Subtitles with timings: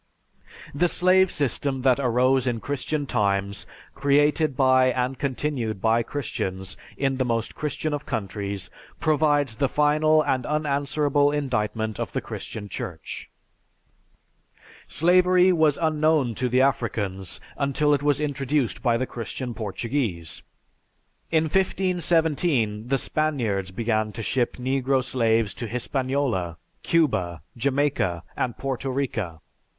[0.73, 7.17] _)The slave system that arose in Christian times, created by and continued by Christians in
[7.17, 13.29] the most Christian of countries, provides the final and unanswerable indictment of the Christian Church.
[14.87, 20.41] Slavery was unknown to the Africans until it was introduced by the Christian Portuguese.
[21.29, 28.89] In 1517 the Spaniards began to ship negro slaves to Hispaniola, Cuba, Jamaica, and Porto
[28.89, 29.39] Rica.